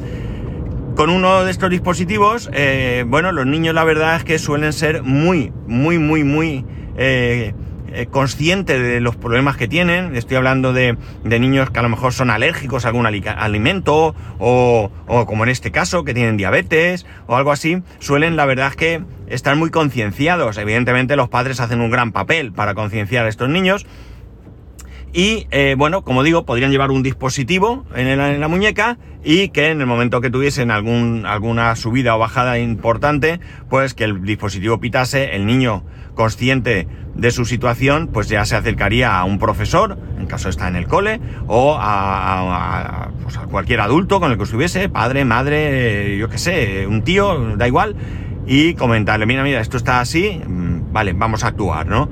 Con 0.97 1.11
uno 1.11 1.45
de 1.45 1.51
estos 1.51 1.71
dispositivos, 1.71 2.51
bueno, 3.07 3.33
los 3.33 3.47
niños 3.47 3.75
la 3.75 3.85
verdad 3.85 4.17
es 4.17 4.25
que 4.25 4.39
suelen 4.39 4.73
ser 4.73 5.03
muy, 5.03 5.53
muy, 5.67 5.99
muy, 5.99 6.23
muy 6.23 6.65
eh, 7.95 8.07
consciente 8.11 8.79
de 8.79 9.01
los 9.01 9.17
problemas 9.17 9.57
que 9.57 9.69
tienen. 9.69 10.17
Estoy 10.17 10.39
hablando 10.39 10.73
de, 10.73 10.97
niños 11.25 11.71
que 11.71 11.79
a 11.79 11.83
lo 11.83 11.91
mejor 11.91 12.15
son 12.15 12.31
alérgicos 12.31 12.85
a 12.85 12.89
algún 12.89 13.07
alimento 13.07 14.15
o, 14.39 14.91
como 15.27 15.45
en 15.45 15.51
este 15.51 15.71
caso, 15.73 16.03
que 16.05 16.15
tienen 16.15 16.39
diabetes 16.39 17.05
o 17.27 17.37
algo 17.37 17.53
así. 17.53 17.83
Suelen, 17.99 18.37
la 18.37 18.47
verdad 18.47 18.69
es 18.69 18.77
que, 18.77 19.03
estar 19.27 19.57
muy 19.57 19.71
concienciados. 19.71 20.57
Evidentemente 20.57 21.17
los 21.17 21.29
padres 21.29 21.61
hacen 21.61 21.81
un 21.81 21.91
gran 21.91 22.13
papel 22.13 22.53
para 22.53 22.75
concienciar 22.75 23.27
a 23.27 23.29
estos 23.29 23.51
niños. 23.51 23.87
Y 25.13 25.47
eh, 25.51 25.75
bueno, 25.77 26.03
como 26.03 26.23
digo, 26.23 26.47
podrían 26.47 26.71
llevar 26.71 26.91
un 26.91 27.03
dispositivo 27.03 27.85
en, 27.95 28.41
la 28.41 28.49
muñeca 28.49 28.97
y 29.23 29.49
que 29.49 29.71
en 29.71 29.81
el 29.81 29.87
momento 29.87 30.23
que 30.23 30.31
tuviesen 30.31 30.71
algún, 30.71 31.27
alguna 31.27 31.77
subida 31.77 32.17
o 32.17 32.19
bajada 32.19 32.59
importante, 32.59 33.39
pues 33.69 33.93
que 33.93 34.05
el 34.05 34.23
dispositivo 34.23 34.81
pitase, 34.81 35.37
el 35.37 35.45
niño 35.45 35.85
consciente 36.15 36.89
de 37.15 37.31
su 37.31 37.45
situación, 37.45 38.09
pues 38.11 38.29
ya 38.29 38.45
se 38.47 38.57
acercaría 38.57 39.19
a 39.19 39.25
un 39.25 39.39
profesor, 39.39 39.99
en 40.19 40.27
caso 40.27 40.49
está 40.49 40.69
en 40.69 40.77
el 40.77 40.87
cole, 40.87 41.21
o 41.47 41.77
a, 41.79 43.11
pues 43.23 43.37
a 43.37 43.43
cualquier 43.43 43.81
adulto 43.81 44.19
con 44.19 44.31
el 44.31 44.39
que 44.39 44.45
estuviese, 44.45 44.89
padre, 44.89 45.27
madre, 45.27 46.17
yo 46.17 46.31
qué 46.31 46.39
sé, 46.39 46.87
un 46.87 47.03
tío, 47.03 47.57
da 47.57 47.67
igual, 47.67 47.97
y 48.47 48.75
comentarle, 48.75 49.27
mira, 49.27 49.43
mira, 49.43 49.61
esto 49.61 49.77
está 49.77 50.01
así, 50.01 50.41
mm, 50.47 50.93
vale, 50.93 51.13
vamos 51.13 51.45
a 51.45 51.49
actuar, 51.49 51.87
¿no? 51.87 52.09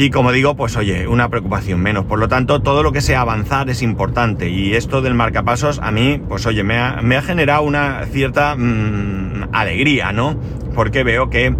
Y 0.00 0.10
como 0.10 0.30
digo, 0.30 0.54
pues 0.54 0.76
oye, 0.76 1.08
una 1.08 1.28
preocupación 1.28 1.80
menos. 1.80 2.04
Por 2.04 2.20
lo 2.20 2.28
tanto, 2.28 2.62
todo 2.62 2.84
lo 2.84 2.92
que 2.92 3.00
sea 3.00 3.22
avanzar 3.22 3.68
es 3.68 3.82
importante. 3.82 4.48
Y 4.48 4.74
esto 4.74 5.02
del 5.02 5.14
marcapasos 5.14 5.80
a 5.82 5.90
mí, 5.90 6.22
pues 6.28 6.46
oye, 6.46 6.62
me 6.62 6.76
ha, 6.76 7.22
generado 7.22 7.62
una 7.62 8.06
cierta 8.06 8.54
mm, 8.54 9.48
alegría, 9.50 10.12
¿no? 10.12 10.38
Porque 10.72 11.02
veo 11.02 11.30
que 11.30 11.52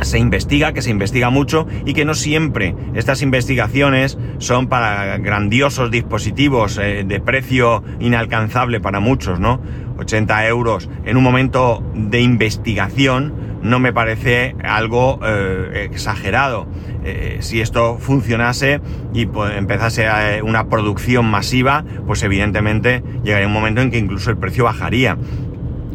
se 0.00 0.18
investiga, 0.18 0.72
que 0.72 0.80
se 0.80 0.88
investiga 0.88 1.28
mucho 1.28 1.66
y 1.84 1.92
que 1.92 2.06
no 2.06 2.14
siempre 2.14 2.74
estas 2.94 3.20
investigaciones 3.20 4.16
son 4.38 4.68
para 4.68 5.18
grandiosos 5.18 5.90
dispositivos 5.90 6.78
eh, 6.78 7.04
de 7.06 7.20
precio 7.20 7.84
inalcanzable 7.98 8.80
para 8.80 9.00
muchos, 9.00 9.38
¿no? 9.38 9.60
80 9.98 10.46
euros 10.46 10.88
en 11.04 11.18
un 11.18 11.22
momento 11.22 11.84
de 11.94 12.22
investigación 12.22 13.49
no 13.62 13.78
me 13.78 13.92
parece 13.92 14.54
algo 14.64 15.20
eh, 15.24 15.88
exagerado. 15.90 16.66
Eh, 17.04 17.38
si 17.40 17.60
esto 17.60 17.98
funcionase 17.98 18.80
y 19.12 19.26
pues, 19.26 19.56
empezase 19.56 20.06
una 20.42 20.68
producción 20.68 21.26
masiva, 21.26 21.84
pues 22.06 22.22
evidentemente 22.22 23.02
llegaría 23.24 23.46
un 23.46 23.52
momento 23.52 23.80
en 23.80 23.90
que 23.90 23.98
incluso 23.98 24.30
el 24.30 24.36
precio 24.36 24.64
bajaría. 24.64 25.16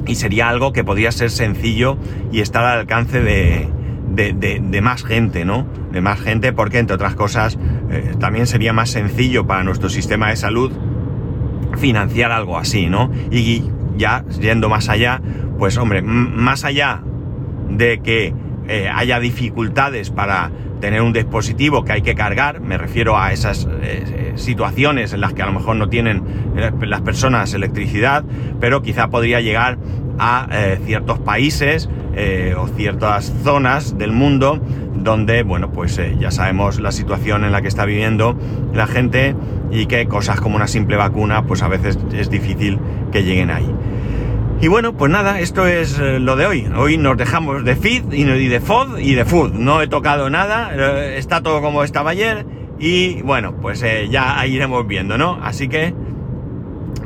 Y 0.08 0.16
sería 0.16 0.50
algo 0.50 0.72
que 0.72 0.84
podría 0.84 1.12
ser 1.12 1.32
sencillo 1.32 1.98
y 2.32 2.42
estar 2.42 2.64
al 2.64 2.80
alcance 2.80 3.22
de, 3.22 3.70
de, 4.16 4.82
más 4.82 5.04
gente, 5.04 5.46
¿no? 5.46 5.68
De 5.92 6.02
más 6.02 6.20
gente, 6.20 6.54
porque 6.54 6.78
entre 6.80 6.96
otras 6.96 7.16
cosas 7.16 7.58
eh, 7.90 8.14
también 8.20 8.46
sería 8.46 8.74
más 8.74 8.92
sencillo 8.92 9.48
para 9.48 9.64
nuestro 9.64 9.90
sistema 9.90 10.30
de 10.30 10.36
salud 10.36 10.72
financiar 11.78 12.32
algo 12.32 12.58
así, 12.58 12.88
¿no? 12.88 13.12
Y 13.32 13.64
ya 13.98 14.24
yendo 14.40 14.70
más 14.70 14.90
allá, 14.90 15.22
pues 15.58 15.78
hombre, 15.78 16.02
más 16.02 16.66
allá 16.66 17.02
de 17.70 18.00
que 18.00 18.34
eh, 18.68 18.90
haya 18.94 19.20
dificultades 19.20 20.10
para 20.10 20.52
tener 20.82 21.02
un 21.02 21.14
dispositivo 21.14 21.86
que 21.86 21.94
hay 21.94 22.02
que 22.02 22.16
cargar, 22.16 22.60
me 22.60 22.78
refiero 22.78 23.18
a 23.18 23.32
esas 23.32 23.68
eh, 23.82 24.34
situaciones 24.36 25.14
en 25.14 25.22
las 25.22 25.34
que 25.34 25.42
a 25.42 25.46
lo 25.46 25.54
mejor 25.54 25.76
no 25.78 25.90
tienen 25.90 26.24
las 26.82 27.02
personas 27.02 27.54
electricidad, 27.54 28.24
pero 28.60 28.82
quizá 28.82 29.08
podría 29.10 29.42
llegar 29.42 29.78
a 30.18 30.48
ciertos 30.86 31.20
países 31.20 31.90
eh, 32.18 32.56
o 32.58 32.70
ciertas 32.70 33.34
zonas 33.44 33.98
del 33.98 34.14
mundo 34.14 34.62
donde, 34.96 35.44
bueno, 35.44 35.74
pues 35.74 35.98
eh, 35.98 36.16
ya 36.18 36.32
sabemos 36.32 36.80
la 36.80 36.94
situación 36.94 37.44
en 37.44 37.52
la 37.52 37.62
que 37.62 37.68
está 37.68 37.84
viviendo 37.84 38.38
la 38.74 38.88
gente 38.88 39.36
y 39.70 39.88
que 39.88 40.08
cosas 40.08 40.40
como 40.40 40.56
una 40.56 40.68
simple 40.68 40.96
vacuna, 40.96 41.44
pues 41.44 41.62
a 41.62 41.68
veces 41.68 42.00
es 42.14 42.30
difícil 42.30 42.80
que 43.12 43.24
lleguen 43.24 43.52
ahí. 43.52 43.70
Y 44.62 44.68
bueno, 44.68 44.94
pues 44.94 45.12
nada, 45.12 45.40
esto 45.40 45.68
es 45.68 46.00
eh, 46.00 46.20
lo 46.20 46.36
de 46.36 46.46
hoy. 46.46 46.68
Hoy 46.76 46.98
nos 46.98 47.18
dejamos 47.18 47.64
de 47.64 47.76
feed 47.76 48.12
y 48.14 48.24
de 48.24 48.60
FOD 48.60 49.00
y 49.00 49.14
de 49.14 49.26
food. 49.26 49.54
No 49.54 49.82
he 49.82 49.88
tocado 49.88 50.30
nada, 50.30 51.16
está 51.16 51.42
todo 51.42 51.62
como 51.62 51.84
estaba 51.84 52.12
ayer 52.12 52.46
y 52.80 53.22
bueno, 53.22 53.56
pues 53.62 53.84
ya 54.10 54.46
iremos 54.46 54.88
viendo, 54.88 55.18
¿no? 55.18 55.40
Así 55.42 55.68
que 55.68 55.94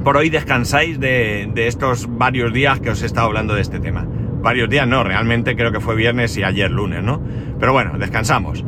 por 0.03 0.17
hoy 0.17 0.29
descansáis 0.29 0.99
de, 0.99 1.49
de 1.53 1.67
estos 1.67 2.07
varios 2.17 2.53
días 2.53 2.79
que 2.79 2.91
os 2.91 3.03
he 3.03 3.05
estado 3.05 3.27
hablando 3.27 3.55
de 3.55 3.61
este 3.61 3.79
tema 3.79 4.07
varios 4.41 4.69
días, 4.69 4.87
no, 4.87 5.03
realmente 5.03 5.55
creo 5.55 5.71
que 5.71 5.79
fue 5.79 5.95
viernes 5.95 6.37
y 6.37 6.43
ayer 6.43 6.71
lunes, 6.71 7.03
¿no? 7.03 7.21
Pero 7.59 7.73
bueno, 7.73 7.97
descansamos. 7.97 8.63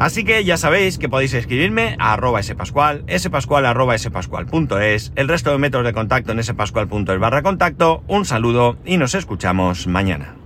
Así 0.00 0.24
que 0.24 0.44
ya 0.44 0.56
sabéis 0.56 0.96
que 0.96 1.10
podéis 1.10 1.34
escribirme 1.34 1.94
a 1.98 2.14
arroba 2.14 2.42
spascual, 2.42 3.04
spascual 3.18 3.66
arroba 3.66 3.98
spascual.es, 3.98 5.12
el 5.14 5.28
resto 5.28 5.52
de 5.52 5.58
métodos 5.58 5.84
de 5.84 5.92
contacto 5.92 6.32
en 6.32 6.42
spascual.es 6.42 7.18
barra 7.18 7.42
contacto, 7.42 8.02
un 8.08 8.24
saludo 8.24 8.78
y 8.86 8.96
nos 8.96 9.14
escuchamos 9.14 9.86
mañana. 9.86 10.39